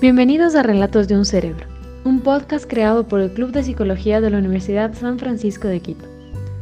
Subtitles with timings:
[0.00, 1.66] Bienvenidos a Relatos de un Cerebro,
[2.04, 6.04] un podcast creado por el Club de Psicología de la Universidad San Francisco de Quito.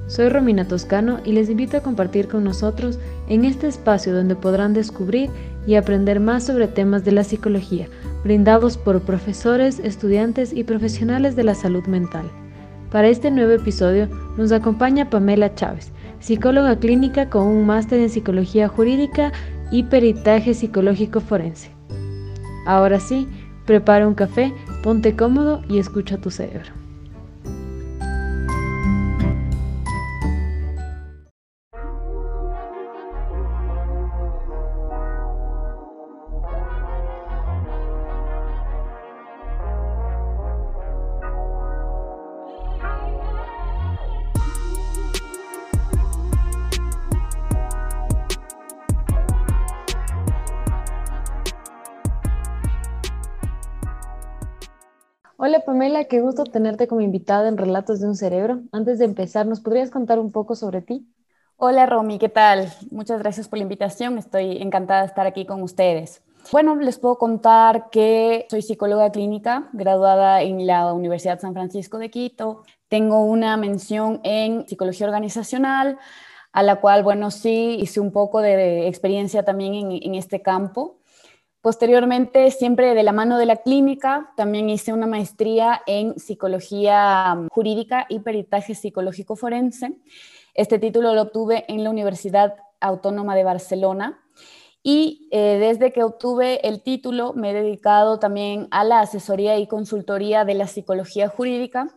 [0.06, 2.98] Soy Romina Toscano y les invito a compartir con nosotros
[3.29, 5.29] en este espacio donde podrán descubrir
[5.66, 7.88] y aprender más sobre temas de la psicología,
[8.25, 12.25] brindados por profesores, estudiantes y profesionales de la salud mental.
[12.91, 14.09] Para este nuevo episodio
[14.39, 19.30] nos acompaña Pamela Chávez, psicóloga clínica con un máster en psicología jurídica
[19.71, 21.77] y peritaje psicológico forense.
[22.66, 23.28] Ahora sí,
[23.66, 26.85] prepara un café, ponte cómodo y escucha tu cerebro.
[56.09, 58.60] Qué gusto tenerte como invitada en Relatos de un Cerebro.
[58.71, 61.09] Antes de empezar, ¿nos podrías contar un poco sobre ti?
[61.57, 62.73] Hola Romy, ¿qué tal?
[62.90, 66.22] Muchas gracias por la invitación, estoy encantada de estar aquí con ustedes.
[66.53, 72.10] Bueno, les puedo contar que soy psicóloga clínica, graduada en la Universidad San Francisco de
[72.10, 72.62] Quito.
[72.88, 75.99] Tengo una mención en psicología organizacional,
[76.53, 80.96] a la cual, bueno, sí, hice un poco de experiencia también en, en este campo.
[81.66, 87.48] Posteriormente, siempre de la mano de la clínica, también hice una maestría en psicología um,
[87.48, 89.98] jurídica y peritaje psicológico forense.
[90.54, 94.20] Este título lo obtuve en la Universidad Autónoma de Barcelona
[94.84, 99.66] y eh, desde que obtuve el título me he dedicado también a la asesoría y
[99.66, 101.88] consultoría de la psicología jurídica,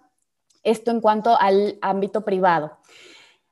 [0.63, 2.79] esto en cuanto al ámbito privado.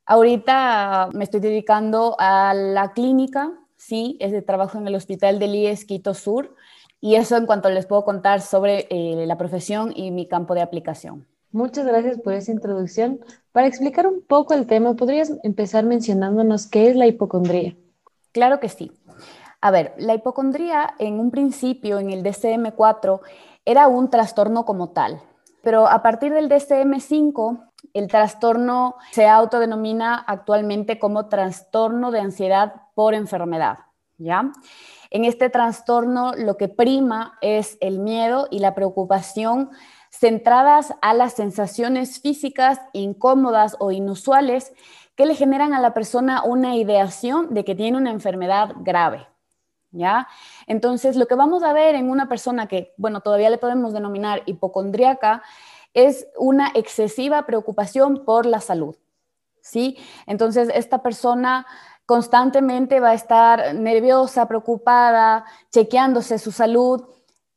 [0.08, 5.56] Ahorita me estoy dedicando a la clínica sí, es de trabajo en el Hospital del
[5.56, 6.56] IES Quito Sur.
[7.00, 10.62] Y eso en cuanto les puedo contar sobre eh, la profesión y mi campo de
[10.62, 11.28] aplicación.
[11.52, 13.20] Muchas gracias por esa introducción.
[13.52, 17.76] Para explicar un poco el tema, ¿podrías empezar mencionándonos qué es la hipocondría?
[18.32, 18.92] Claro que sí.
[19.62, 23.22] A ver, la hipocondría en un principio, en el DCM4,
[23.66, 25.22] era un trastorno como tal,
[25.64, 27.67] pero a partir del DCM5,
[28.00, 33.80] el trastorno se autodenomina actualmente como trastorno de ansiedad por enfermedad,
[34.18, 34.52] ¿ya?
[35.10, 39.72] En este trastorno lo que prima es el miedo y la preocupación
[40.12, 44.74] centradas a las sensaciones físicas incómodas o inusuales
[45.16, 49.28] que le generan a la persona una ideación de que tiene una enfermedad grave.
[49.92, 50.28] ¿Ya?
[50.68, 54.44] Entonces, lo que vamos a ver en una persona que, bueno, todavía le podemos denominar
[54.46, 55.42] hipocondríaca,
[55.98, 58.96] es una excesiva preocupación por la salud.
[59.62, 59.98] ¿Sí?
[60.28, 61.66] Entonces, esta persona
[62.06, 67.04] constantemente va a estar nerviosa, preocupada, chequeándose su salud.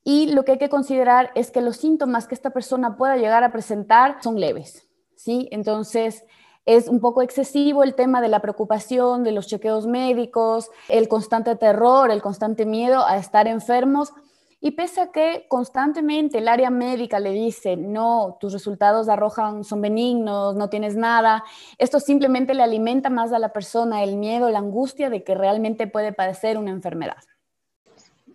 [0.05, 3.45] Y lo que hay que considerar es que los síntomas que esta persona pueda llegar
[3.45, 5.47] a presentar son leves, ¿sí?
[5.53, 6.25] Entonces,
[6.65, 11.56] es un poco excesivo el tema de la preocupación, de los chequeos médicos, el constante
[11.56, 14.15] terror, el constante miedo a estar enfermos
[14.60, 19.81] y pese a que constantemente el área médica le dice, no, tus resultados arrojan, son
[19.81, 21.43] benignos, no tienes nada,
[21.78, 25.87] esto simplemente le alimenta más a la persona el miedo, la angustia de que realmente
[25.87, 27.16] puede padecer una enfermedad.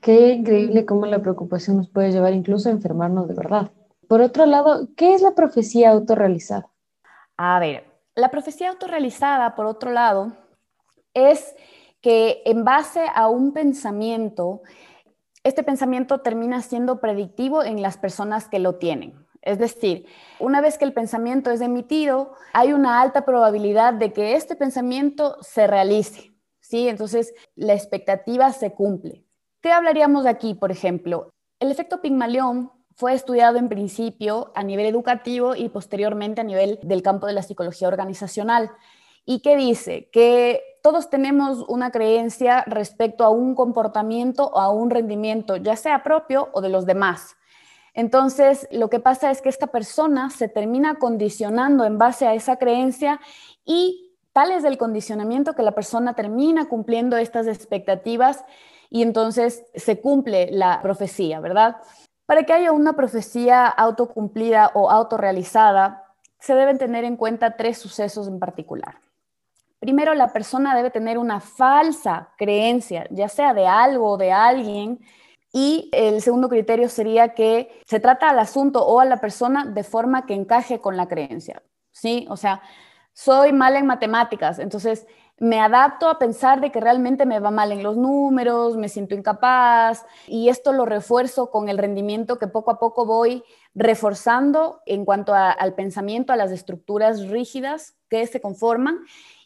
[0.02, 3.72] Qué increíble cómo la preocupación nos puede llevar incluso a enfermarnos de verdad.
[4.08, 6.69] Por otro lado, ¿qué es la profecía autorrealizada?
[7.38, 7.85] A ver,
[8.16, 10.34] la profecía autorrealizada, por otro lado,
[11.14, 11.56] es
[12.02, 14.62] que en base a un pensamiento,
[15.46, 19.14] este pensamiento termina siendo predictivo en las personas que lo tienen.
[19.44, 20.08] Es decir,
[20.40, 25.38] una vez que el pensamiento es emitido, hay una alta probabilidad de que este pensamiento
[25.42, 26.34] se realice.
[26.62, 26.90] ¿sí?
[26.90, 29.24] Entonces, la expectativa se cumple.
[29.62, 31.30] ¿Qué hablaríamos aquí, por ejemplo?
[31.60, 37.04] El efecto Pigmalión fue estudiado en principio a nivel educativo y posteriormente a nivel del
[37.04, 38.72] campo de la psicología organizacional.
[39.26, 40.10] ¿Y qué dice?
[40.12, 46.03] Que todos tenemos una creencia respecto a un comportamiento o a un rendimiento, ya sea
[46.03, 47.37] propio o de los demás.
[47.96, 52.58] Entonces, lo que pasa es que esta persona se termina condicionando en base a esa
[52.58, 53.20] creencia
[53.66, 58.46] y tal es el condicionamiento que la persona termina cumpliendo estas expectativas
[58.91, 61.78] y entonces se cumple la profecía, ¿verdad?
[62.28, 66.03] Para que haya una profecía autocumplida o autorrealizada,
[66.38, 68.99] se deben tener en cuenta tres sucesos en particular.
[69.85, 74.99] Primero, la persona debe tener una falsa creencia, ya sea de algo o de alguien.
[75.53, 79.84] Y el segundo criterio sería que se trata al asunto o a la persona de
[79.84, 81.61] forma que encaje con la creencia.
[81.91, 82.26] ¿Sí?
[82.32, 82.64] O sea,
[83.14, 85.05] soy mala en matemáticas, entonces
[85.37, 89.14] me adapto a pensar de que realmente me va mal en los números, me siento
[89.14, 93.43] incapaz y esto lo refuerzo con el rendimiento que poco a poco voy
[93.76, 98.99] reforzando en cuanto al pensamiento, a las estructuras rígidas que se conforman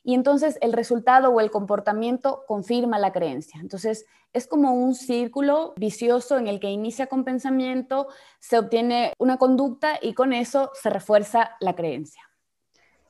[0.10, 3.60] y entonces el resultado o el comportamiento confirma la creencia.
[3.62, 8.08] Entonces es como un círculo vicioso en el que inicia con pensamiento,
[8.40, 12.24] se obtiene una conducta y con eso se refuerza la creencia.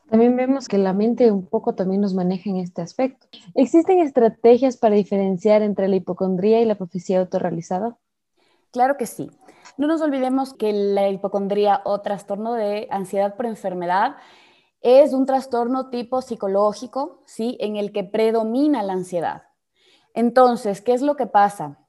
[0.09, 3.27] También vemos que la mente un poco también nos maneja en este aspecto.
[3.55, 7.95] ¿Existen estrategias para diferenciar entre la hipocondría y la profecía autorrealizada?
[8.71, 9.31] Claro que sí.
[9.77, 14.17] No nos olvidemos que la hipocondría o trastorno de ansiedad por enfermedad
[14.81, 17.57] es un trastorno tipo psicológico, ¿sí?
[17.59, 19.43] En el que predomina la ansiedad.
[20.13, 21.79] Entonces, ¿qué es lo que pasa?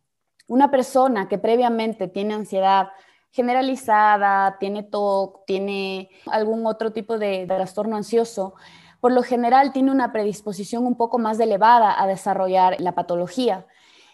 [0.49, 2.89] Una persona que previamente tiene ansiedad
[3.31, 8.55] generalizada, tiene TOC, tiene algún otro tipo de, trastorno ansioso,
[9.01, 13.67] por lo general tiene una predisposición un poco más elevada a desarrollar la patología.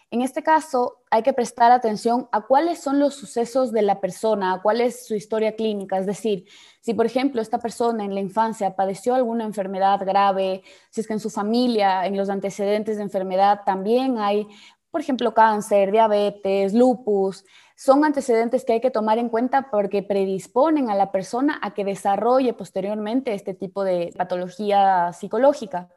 [0.09, 4.53] En este caso, hay que prestar atención a cuáles son los sucesos de la persona,
[4.53, 5.97] a cuál es su historia clínica.
[5.97, 6.45] Es decir,
[6.79, 11.13] si por ejemplo esta persona en la infancia padeció alguna enfermedad grave, si es que
[11.13, 14.47] en su familia, en los antecedentes de enfermedad también hay,
[14.91, 17.43] por ejemplo, cáncer, diabetes, lupus,
[17.75, 21.83] son antecedentes que hay que tomar en cuenta porque predisponen a la persona a que
[21.83, 25.89] desarrolle posteriormente este tipo de patología psicológica.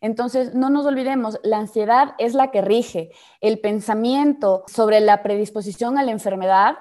[0.00, 3.10] Entonces, no nos olvidemos, la ansiedad es la que rige.
[3.40, 6.76] El pensamiento sobre la predisposición a la enfermedad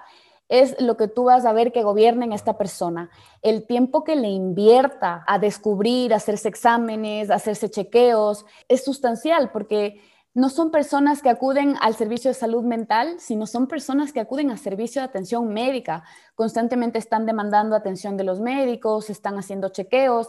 [0.49, 3.09] es lo que tú vas a ver que gobierna en esta persona.
[3.41, 9.51] El tiempo que le invierta a descubrir, a hacerse exámenes, a hacerse chequeos, es sustancial
[9.51, 10.01] porque
[10.33, 14.51] no son personas que acuden al servicio de salud mental, sino son personas que acuden
[14.51, 16.03] a servicio de atención médica.
[16.35, 20.27] Constantemente están demandando atención de los médicos, están haciendo chequeos.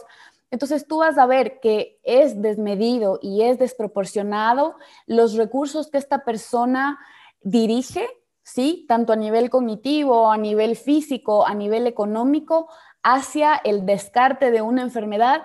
[0.51, 4.75] Entonces tú vas a ver que es desmedido y es desproporcionado
[5.05, 6.99] los recursos que esta persona
[7.41, 8.07] dirige,
[8.43, 8.85] ¿sí?
[8.87, 12.67] Tanto a nivel cognitivo, a nivel físico, a nivel económico,
[13.03, 15.43] hacia el descarte de una enfermedad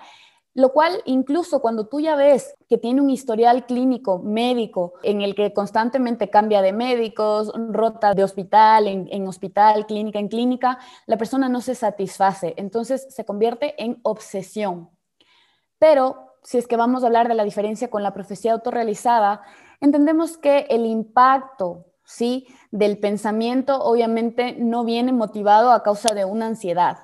[0.54, 5.34] lo cual incluso cuando tú ya ves que tiene un historial clínico médico en el
[5.34, 11.48] que constantemente cambia de médicos, rota de hospital en, hospital, clínica en clínica, la persona
[11.48, 14.93] no se satisface, entonces se convierte en obsesión.
[15.78, 19.42] Pero si es que vamos a hablar de la diferencia con la profecía autorrealizada,
[19.80, 22.46] entendemos que el impacto ¿sí?
[22.70, 26.98] del pensamiento obviamente no viene motivado a causa de una ansiedad.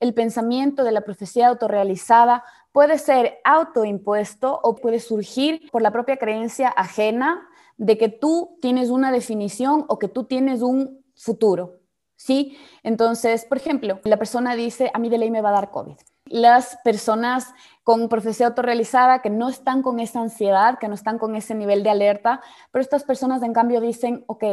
[0.00, 6.16] El pensamiento de la profecía autorrealizada puede ser autoimpuesto o puede surgir por la propia
[6.16, 7.48] creencia ajena
[7.78, 11.80] de que tú tienes una definición o que tú tienes un futuro.
[12.18, 12.56] ¿Sí?
[12.82, 15.96] Entonces, por ejemplo, la persona dice, a mí de ley me va a dar COVID.
[16.26, 21.36] Las personas con profecía autorrealizada que no están con esa ansiedad, que no están con
[21.36, 22.40] ese nivel de alerta,
[22.72, 24.44] pero estas personas en cambio dicen, ok,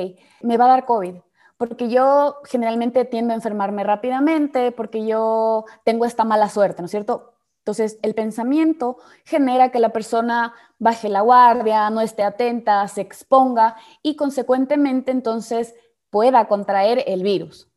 [0.42, 1.16] me va a dar COVID,
[1.58, 6.92] porque yo generalmente tiendo a enfermarme rápidamente, porque yo tengo esta mala suerte, ¿no es
[6.92, 7.34] cierto?
[7.64, 13.78] Entonces, el pensamiento genera que la persona baje la guardia, no esté atenta, se exponga
[14.02, 15.74] y consecuentemente entonces
[16.10, 17.70] pueda contraer el virus.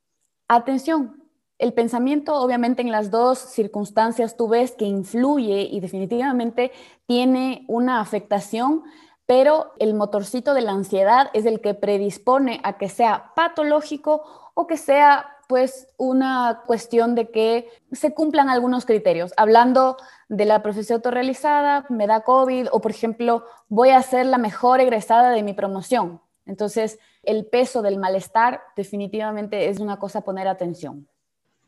[0.48, 1.25] Atención,
[1.58, 6.72] el pensamiento obviamente en las dos circunstancias tú ves que influye y definitivamente
[7.06, 8.82] tiene una afectación,
[9.24, 14.22] pero el motorcito de la ansiedad es el que predispone a que sea patológico
[14.54, 19.32] o que sea pues una cuestión de que se cumplan algunos criterios.
[19.36, 19.96] Hablando
[20.28, 24.80] de la profesión autorrealizada, me da COVID o, por ejemplo, voy a ser la mejor
[24.80, 26.20] egresada de mi promoción.
[26.46, 31.08] Entonces, el peso del malestar definitivamente es una cosa a poner atención.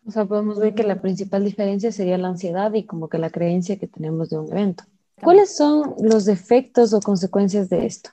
[0.09, 3.29] O sea, podemos ver que la principal diferencia sería la ansiedad y como que la
[3.29, 4.85] creencia que tenemos de un evento.
[5.23, 8.11] ¿Cuáles son los efectos o consecuencias de esto?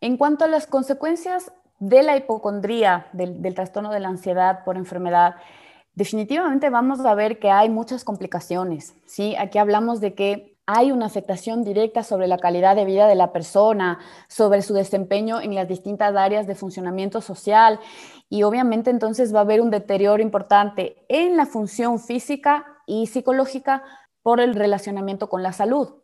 [0.00, 5.36] En cuanto a las consecuencias, de la hipocondría, del, trastorno de la ansiedad por enfermedad,
[5.94, 8.94] definitivamente vamos a ver que hay muchas complicaciones.
[9.06, 9.34] ¿sí?
[9.36, 13.32] Aquí hablamos de que hay una afectación directa sobre la calidad de vida de la
[13.32, 13.98] persona,
[14.28, 17.80] sobre su desempeño en las distintas áreas de funcionamiento social
[18.28, 23.82] y obviamente entonces va a haber un deterioro importante en la función física y psicológica
[24.22, 25.94] por el relacionamiento con la salud.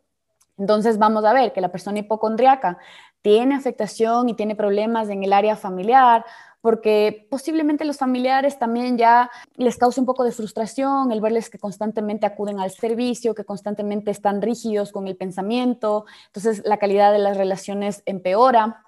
[0.57, 2.77] Entonces vamos a ver que la persona hipocondriaca
[3.21, 6.25] tiene afectación y tiene problemas en el área familiar,
[6.61, 11.59] porque posiblemente los familiares también ya les causa un poco de frustración el verles que
[11.59, 17.19] constantemente acuden al servicio, que constantemente están rígidos con el pensamiento, entonces la calidad de
[17.19, 18.83] las relaciones empeora,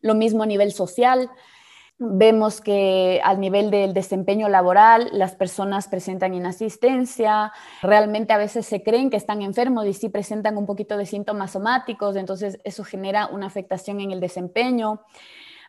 [0.00, 1.30] lo mismo a nivel social.
[1.96, 7.52] Vemos que al nivel del desempeño laboral las personas presentan inasistencia,
[7.82, 11.52] realmente a veces se creen que están enfermos y sí presentan un poquito de síntomas
[11.52, 15.02] somáticos, entonces eso genera una afectación en el desempeño.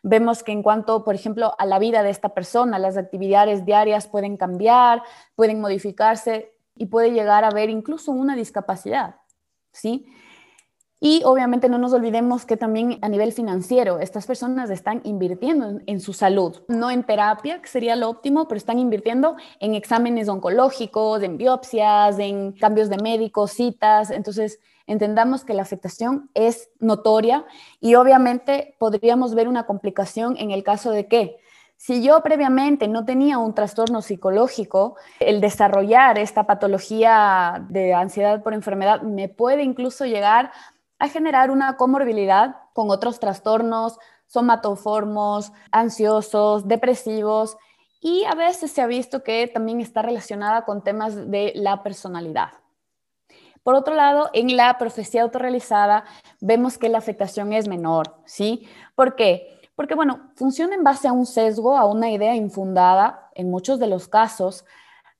[0.08, 4.06] Vemos que en cuanto, por ejemplo, a la vida de esta persona, las actividades diarias
[4.06, 5.02] pueden cambiar,
[5.34, 9.16] pueden modificarse y puede llegar a haber incluso una discapacidad,
[9.72, 10.06] ¿sí?
[10.98, 16.00] Y obviamente no nos olvidemos que también a nivel financiero, estas personas están invirtiendo en,
[16.00, 21.22] su salud, no en terapia, que sería lo óptimo, pero están invirtiendo en exámenes oncológicos,
[21.22, 24.10] en biopsias, en cambios de médicos, citas.
[24.10, 27.44] Entonces, entendamos que la afectación es notoria
[27.78, 31.36] y obviamente podríamos ver una complicación en el caso de que
[31.78, 38.54] si yo previamente no tenía un trastorno psicológico, el desarrollar esta patología de ansiedad por
[38.54, 40.75] enfermedad me puede incluso llegar a
[41.08, 47.56] generar una comorbilidad con otros trastornos somatoformos, ansiosos, depresivos
[48.00, 52.50] y a veces se ha visto que también está relacionada con temas de la personalidad.
[53.62, 56.04] Por otro lado, en la profecía autorrealizada
[56.40, 58.68] vemos que la afectación es menor, ¿sí?
[58.94, 59.60] ¿Por qué?
[59.74, 63.88] Porque, bueno, funciona en base a un sesgo, a una idea infundada en muchos de
[63.88, 64.64] los casos,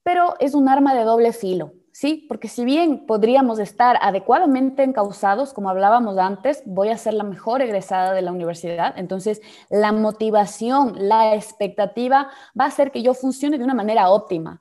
[0.03, 1.73] pero es un arma de doble filo.
[1.99, 7.25] Sí, porque si bien podríamos estar adecuadamente encausados, como hablábamos antes, voy a ser la
[7.25, 13.15] mejor egresada de la universidad, entonces la motivación, la expectativa va a hacer que yo
[13.15, 14.61] funcione de una manera óptima.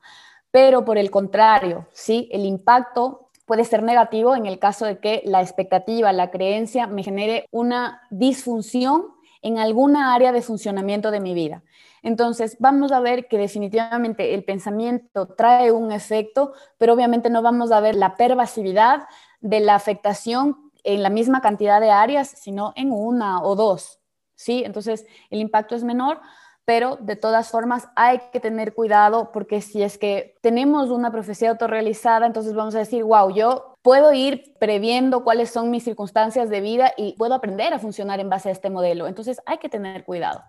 [0.50, 5.20] Pero por el contrario, sí, el impacto puede ser negativo en el caso de que
[5.26, 9.08] la expectativa, la creencia me genere una disfunción
[9.42, 11.62] en alguna área de funcionamiento de mi vida.
[12.06, 17.72] Entonces, vamos a ver que definitivamente el pensamiento trae un efecto, pero obviamente no vamos
[17.72, 19.08] a ver la pervasividad
[19.40, 23.98] de la afectación en la misma cantidad de áreas, sino en una o dos.
[24.36, 24.62] ¿sí?
[24.64, 26.20] Entonces, el impacto es menor,
[26.64, 31.50] pero de todas formas hay que tener cuidado porque si es que tenemos una profecía
[31.50, 36.60] autorrealizada, entonces vamos a decir, wow, yo puedo ir previendo cuáles son mis circunstancias de
[36.60, 39.08] vida y puedo aprender a funcionar en base a este modelo.
[39.08, 40.44] Entonces hay que tener cuidado.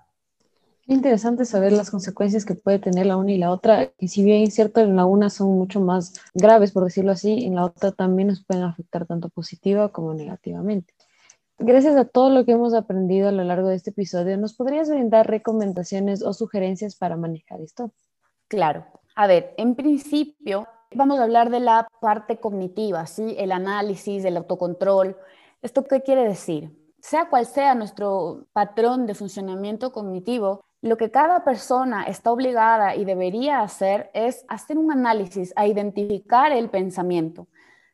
[0.89, 4.43] Interesante saber las consecuencias que puede tener la una y la otra, y si bien
[4.43, 7.91] es cierto, en la una son mucho más graves, por decirlo así, en la otra
[7.91, 10.93] también nos pueden afectar tanto positiva como negativamente.
[11.59, 14.89] Gracias a todo lo que hemos aprendido a lo largo de este episodio, ¿nos podrías
[14.89, 17.91] brindar recomendaciones o sugerencias para manejar esto?
[18.47, 18.85] Claro.
[19.15, 23.35] A ver, en principio vamos a hablar de la parte cognitiva, ¿sí?
[23.37, 25.17] El análisis, el autocontrol.
[25.61, 26.71] ¿Esto qué quiere decir?
[27.01, 33.05] Sea cual sea nuestro patrón de funcionamiento cognitivo, lo que cada persona está obligada y
[33.05, 37.47] debería hacer es hacer un análisis, a identificar el pensamiento.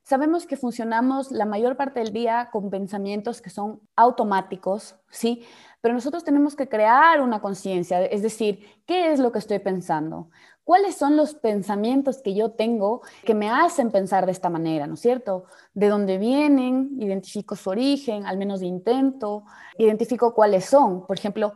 [0.04, 5.46] Sabemos que funcionamos la mayor parte del día con pensamientos que son automáticos, ¿sí?
[5.80, 10.30] Pero nosotros tenemos que crear una conciencia, es decir, ¿qué es lo que estoy pensando?
[10.66, 14.94] ¿Cuáles son los pensamientos que yo tengo que me hacen pensar de esta manera, ¿no
[14.94, 15.46] es cierto?
[15.74, 16.92] ¿De dónde vienen?
[17.00, 19.44] Identifico su origen, al menos intento,
[19.78, 21.06] identifico cuáles son.
[21.06, 21.54] Por ejemplo,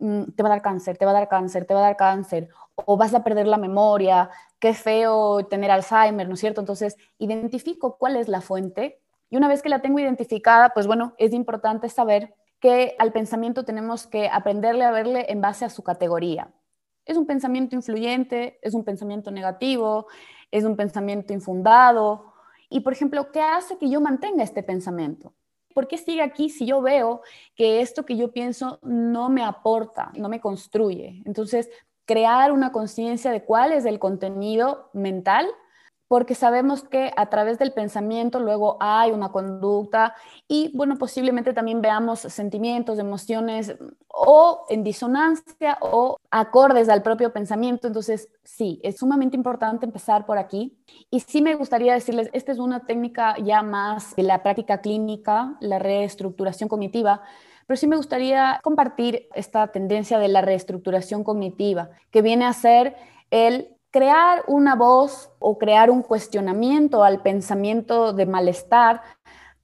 [0.00, 2.48] te va a dar cáncer, te va a dar cáncer, te va a dar cáncer,
[2.74, 6.60] o vas a perder la memoria, qué feo tener Alzheimer, ¿no es cierto?
[6.60, 11.14] Entonces, identifico cuál es la fuente y una vez que la tengo identificada, pues bueno,
[11.18, 15.82] es importante saber que al pensamiento tenemos que aprenderle a verle en base a su
[15.82, 16.50] categoría.
[17.06, 18.58] ¿Es un pensamiento influyente?
[18.60, 20.08] ¿Es un pensamiento negativo?
[20.50, 22.32] ¿Es un pensamiento infundado?
[22.68, 25.32] Y, por ejemplo, ¿qué hace que yo mantenga este pensamiento?
[25.74, 27.22] ¿Por qué sigue aquí si yo veo
[27.54, 31.22] que esto que yo pienso no me aporta, no me construye?
[31.24, 31.70] Entonces,
[32.04, 35.46] crear una conciencia de cuál es el contenido mental
[36.10, 40.12] porque sabemos que a través del pensamiento luego hay una conducta
[40.48, 43.76] y, bueno, posiblemente también veamos sentimientos, emociones
[44.08, 47.86] o en disonancia o acordes al propio pensamiento.
[47.86, 50.76] Entonces, sí, es sumamente importante empezar por aquí.
[51.12, 55.56] Y sí me gustaría decirles, esta es una técnica ya más de la práctica clínica,
[55.60, 57.22] la reestructuración cognitiva,
[57.68, 62.96] pero sí me gustaría compartir esta tendencia de la reestructuración cognitiva, que viene a ser
[63.30, 69.02] el crear una voz o crear un cuestionamiento al pensamiento de malestar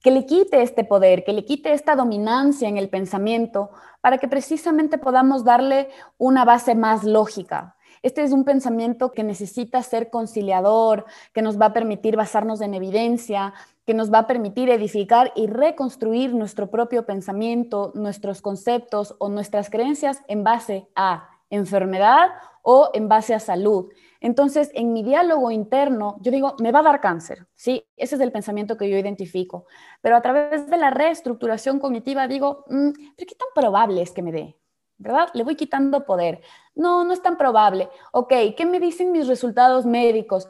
[0.01, 4.27] que le quite este poder, que le quite esta dominancia en el pensamiento para que
[4.27, 7.75] precisamente podamos darle una base más lógica.
[8.03, 12.73] Este es un pensamiento que necesita ser conciliador, que nos va a permitir basarnos en
[12.73, 13.53] evidencia,
[13.85, 19.69] que nos va a permitir edificar y reconstruir nuestro propio pensamiento, nuestros conceptos o nuestras
[19.69, 22.29] creencias en base a enfermedad
[22.61, 23.89] o en base a salud.
[24.21, 27.85] Entonces, en mi diálogo interno, yo digo, me va a dar cáncer, ¿sí?
[27.95, 29.65] Ese es el pensamiento que yo identifico.
[30.01, 34.21] Pero a través de la reestructuración cognitiva digo, mm, ¿pero qué tan probable es que
[34.21, 34.57] me dé?
[34.97, 35.29] ¿verdad?
[35.33, 36.41] Le voy quitando poder.
[36.75, 37.89] No, no es tan probable.
[38.11, 40.49] Ok, ¿qué me dicen mis resultados médicos?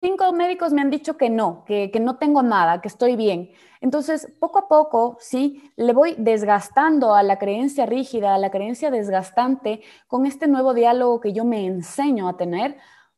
[0.00, 3.50] Cinco médicos me han dicho que no, que, que, no tengo nada, que estoy bien.
[3.80, 8.92] Entonces, poco a poco, sí, le voy desgastando a la creencia rígida, a la creencia
[8.92, 12.76] desgastante, con este nuevo diálogo que yo me enseño a tener,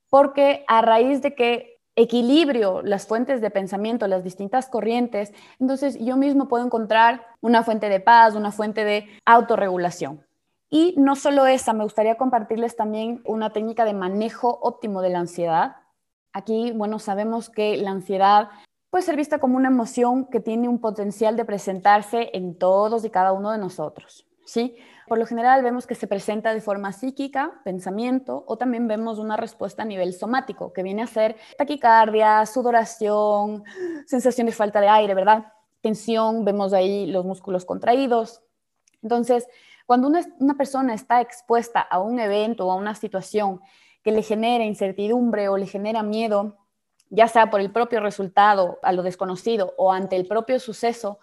[0.09, 6.17] porque a raíz de que equilibrio las fuentes de pensamiento, las distintas corrientes, entonces yo
[6.17, 10.25] mismo puedo encontrar una fuente de paz, una fuente de autorregulación.
[10.71, 15.21] Y no solo esa, me gustaría compartirles también una técnica de manejo óptimo de la
[15.21, 15.77] ansiedad.
[16.35, 18.49] Aquí, bueno, sabemos que la ansiedad
[18.91, 23.11] puede ser vista como una emoción que tiene un potencial de presentarse en todos y
[23.11, 24.77] cada uno de nosotros, ¿sí?
[25.07, 29.37] Por lo general vemos que se presenta de forma psíquica, pensamiento, o también vemos una
[29.37, 33.63] respuesta a nivel somático, que viene a ser taquicardia, sudoración,
[34.05, 35.53] sensación de falta de aire, ¿verdad?
[35.83, 38.43] Tensión, vemos ahí los músculos contraídos.
[39.03, 39.47] Entonces,
[39.87, 43.61] cuando una, una persona está expuesta a un evento o a una situación
[44.05, 46.59] que le genera incertidumbre o le genera miedo,
[47.09, 51.19] ya sea por el propio resultado, a lo desconocido o ante el propio suceso,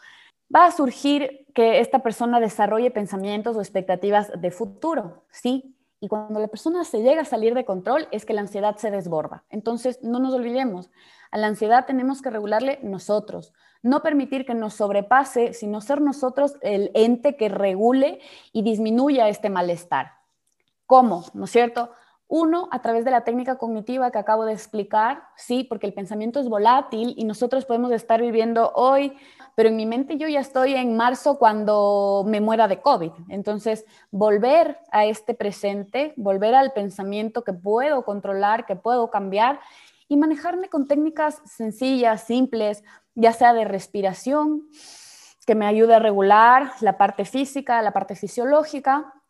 [0.53, 5.77] va a surgir que esta persona desarrolle pensamientos o expectativas de futuro, ¿sí?
[5.99, 8.89] Y cuando la persona se llega a salir de control es que la ansiedad se
[8.89, 9.43] desborda.
[9.49, 10.89] Entonces, no nos olvidemos,
[11.29, 16.55] a la ansiedad tenemos que regularle nosotros, no permitir que nos sobrepase, sino ser nosotros
[16.61, 18.19] el ente que regule
[18.51, 20.13] y disminuya este malestar.
[20.87, 21.25] ¿Cómo?
[21.33, 21.91] ¿No es cierto?
[22.33, 26.39] Uno, a través de la técnica cognitiva que acabo de explicar, sí, porque el pensamiento
[26.39, 29.17] es volátil y nosotros podemos estar viviendo hoy,
[29.53, 33.11] pero en mi mente yo ya estoy en marzo cuando me muera de COVID.
[33.27, 39.59] Entonces, volver a este presente, volver al pensamiento que puedo controlar, que puedo cambiar
[40.07, 42.81] y manejarme con técnicas sencillas, simples,
[43.13, 44.69] ya sea de respiración,
[45.45, 49.20] que me ayude a regular la parte física, la parte fisiológica,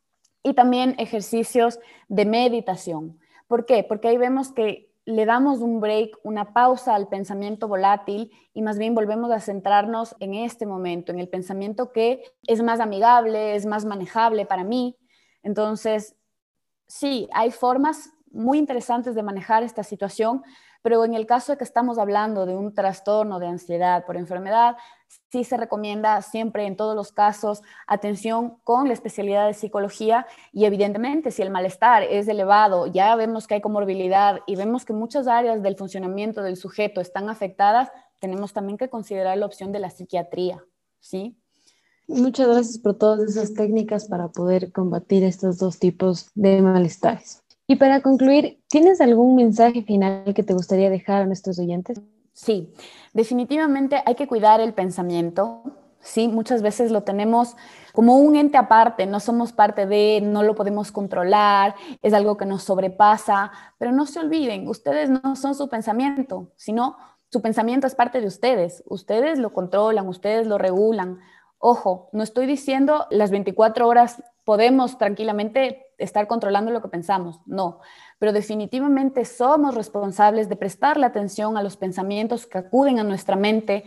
[0.44, 3.20] y también ejercicios de meditación.
[3.48, 3.84] ¿Por qué?
[3.84, 8.78] Porque ahí vemos que le damos un break, una pausa al pensamiento volátil y más
[8.78, 13.66] bien volvemos a centrarnos en este momento, en el pensamiento que es más amigable, es
[13.66, 14.98] más manejable para mí.
[15.44, 16.16] Entonces,
[16.88, 20.44] sí, hay formas muy interesantes de manejar esta situación,
[20.82, 24.78] pero en el caso de que estamos hablando de un trastorno de ansiedad por enfermedad,
[25.32, 30.66] sí se recomienda siempre en todos los casos atención con la especialidad de psicología y
[30.66, 35.28] evidentemente si el malestar es elevado, ya vemos que hay comorbilidad y vemos que muchas
[35.28, 37.90] áreas del funcionamiento del sujeto están afectadas,
[38.20, 40.64] tenemos también que considerar la opción de la psiquiatría,
[41.00, 41.38] ¿sí?
[42.08, 47.41] Muchas gracias por todas esas técnicas para poder combatir estos dos tipos de malestares.
[47.72, 52.02] Y para concluir, ¿tienes algún mensaje final que te gustaría dejar a nuestros oyentes?
[52.34, 52.74] Sí,
[53.14, 55.64] definitivamente hay que cuidar el pensamiento.
[56.02, 57.56] Sí, muchas veces lo tenemos
[57.94, 62.46] como un ente aparte, no somos parte de, no lo podemos controlar, es algo que
[62.46, 66.98] nos sobrepasa, pero no se olviden, ustedes no son su pensamiento, sino
[67.30, 71.20] su pensamiento es parte de ustedes, ustedes lo controlan, ustedes lo regulan.
[71.58, 77.80] Ojo, no estoy diciendo las 24 horas podemos tranquilamente estar controlando lo que pensamos, no,
[78.18, 83.86] pero definitivamente somos responsables de prestarle atención a los pensamientos que acuden a nuestra mente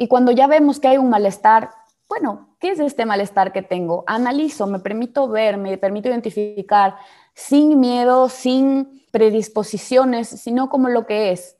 [0.00, 1.70] y cuando ya vemos que hay un malestar,
[2.08, 4.04] bueno, ¿qué es este malestar que tengo?
[4.06, 6.96] Analizo, me permito ver, me permito identificar
[7.34, 11.56] sin miedo, sin predisposiciones, sino como lo que es.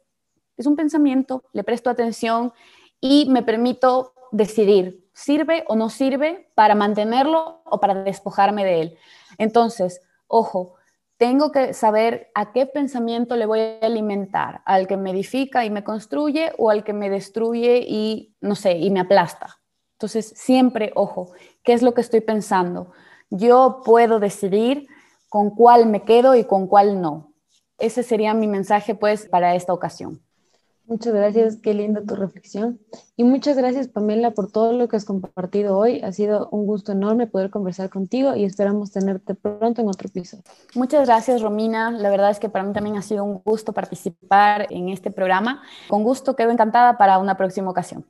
[0.56, 2.52] Es un pensamiento, le presto atención
[3.00, 8.98] y me permito decidir, ¿sirve o no sirve para mantenerlo o para despojarme de él?
[9.36, 10.76] Entonces, ojo,
[11.16, 15.70] tengo que saber a qué pensamiento le voy a alimentar, al que me edifica y
[15.70, 19.58] me construye o al que me destruye y, no sé, y me aplasta.
[19.94, 21.32] Entonces, siempre, ojo,
[21.64, 22.92] ¿qué es lo que estoy pensando?
[23.28, 24.86] Yo puedo decidir
[25.28, 27.32] con cuál me quedo y con cuál no.
[27.78, 30.22] Ese sería mi mensaje, pues, para esta ocasión.
[30.88, 32.80] Muchas gracias, qué linda tu reflexión.
[33.14, 36.00] Y muchas gracias, Pamela, por todo lo que has compartido hoy.
[36.00, 40.44] Ha sido un gusto enorme poder conversar contigo y esperamos tenerte pronto en otro episodio.
[40.74, 41.90] Muchas gracias, Romina.
[41.90, 45.62] La verdad es que para mí también ha sido un gusto participar en este programa.
[45.88, 48.06] Con gusto, quedo encantada para una próxima ocasión.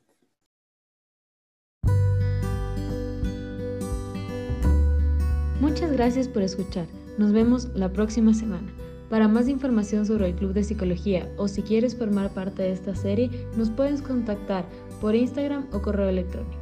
[5.60, 6.86] Muchas gracias por escuchar.
[7.18, 8.77] Nos vemos la próxima semana.
[9.08, 12.94] Para más información sobre el Club de Psicología o si quieres formar parte de esta
[12.94, 14.66] serie, nos puedes contactar
[15.00, 16.58] por Instagram o correo electrónico.